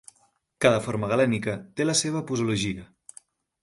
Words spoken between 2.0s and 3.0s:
seva posologia.